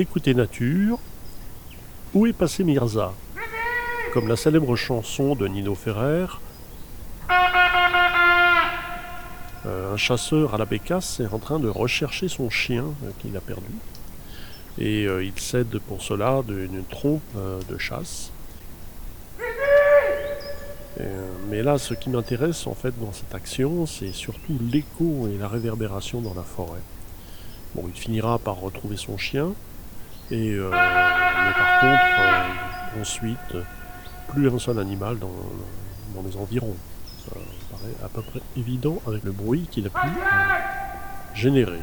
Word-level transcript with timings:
Écoutez 0.00 0.32
Nature, 0.32 1.00
où 2.14 2.24
est 2.28 2.32
passé 2.32 2.62
Mirza? 2.62 3.12
Comme 4.12 4.28
la 4.28 4.36
célèbre 4.36 4.76
chanson 4.76 5.34
de 5.34 5.48
Nino 5.48 5.74
Ferrer, 5.74 6.26
euh, 9.66 9.92
un 9.92 9.96
chasseur 9.96 10.54
à 10.54 10.58
la 10.58 10.66
bécasse 10.66 11.18
est 11.18 11.26
en 11.26 11.40
train 11.40 11.58
de 11.58 11.68
rechercher 11.68 12.28
son 12.28 12.48
chien 12.48 12.84
euh, 12.84 13.10
qu'il 13.18 13.36
a 13.36 13.40
perdu. 13.40 13.72
Et 14.78 15.04
euh, 15.08 15.24
il 15.24 15.36
cède 15.36 15.80
pour 15.88 16.00
cela 16.00 16.42
d'une 16.46 16.84
trompe 16.84 17.34
de 17.68 17.76
chasse. 17.76 18.30
mais 21.50 21.64
là, 21.64 21.76
ce 21.76 21.94
qui 21.94 22.08
m'intéresse 22.08 22.68
en 22.68 22.74
fait 22.74 22.94
dans 23.00 23.12
cette 23.12 23.34
action, 23.34 23.84
c'est 23.84 24.12
surtout 24.12 24.60
l'écho 24.70 25.26
et 25.26 25.38
la 25.38 25.48
réverbération 25.48 26.20
dans 26.20 26.34
la 26.34 26.44
forêt. 26.44 26.82
Bon, 27.74 27.82
il 27.92 28.00
finira 28.00 28.38
par 28.38 28.60
retrouver 28.60 28.96
son 28.96 29.18
chien, 29.18 29.54
et 30.30 30.58
mais 31.48 31.54
par 31.54 31.80
contre, 31.80 33.00
ensuite, 33.00 33.56
plus 34.28 34.48
un 34.48 34.58
seul 34.58 34.78
animal 34.78 35.18
dans, 35.18 35.30
dans 36.14 36.22
les 36.26 36.36
environs. 36.36 36.76
Ça 37.24 37.34
paraît 37.70 37.94
à 38.04 38.08
peu 38.08 38.22
près 38.22 38.40
évident 38.56 39.00
avec 39.06 39.24
le 39.24 39.32
bruit 39.32 39.66
qu'il 39.70 39.86
a 39.86 39.90
pu 39.90 40.06
euh, 40.06 41.34
générer. 41.34 41.80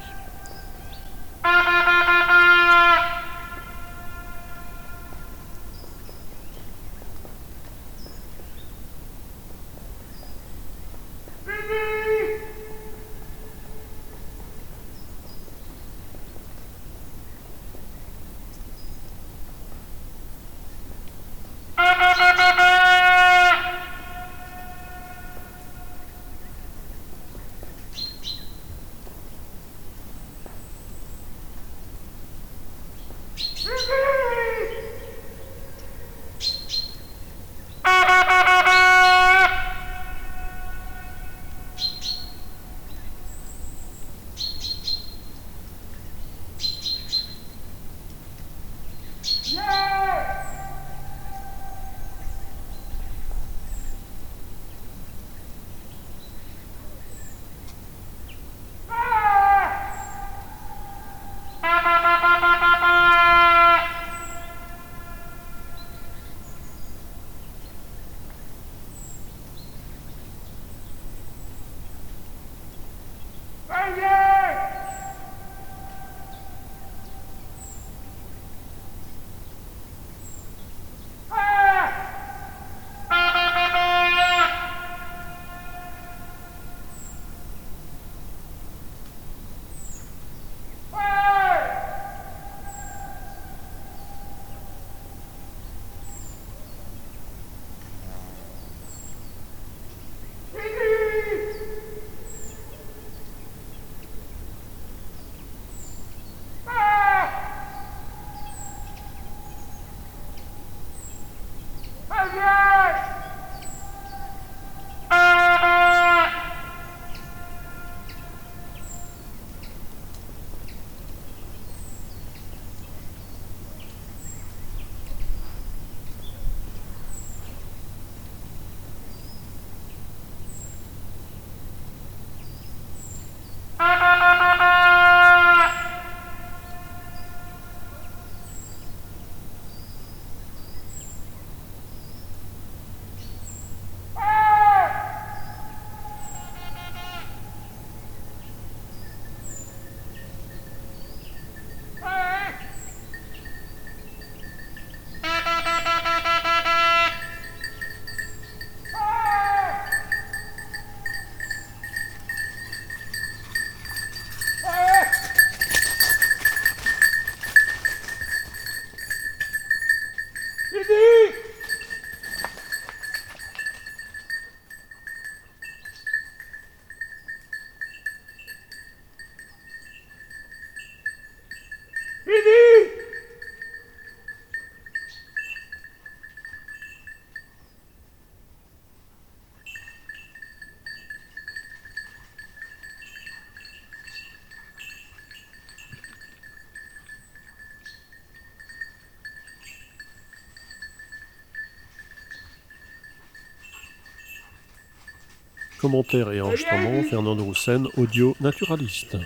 Commentaires 205.86 206.32
et 206.32 206.42
enregistrements, 206.42 207.04
Fernando 207.04 207.44
Roussen, 207.44 207.88
audio 207.96 208.36
naturaliste. 208.42 209.18